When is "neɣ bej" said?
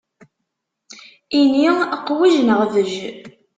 2.41-2.93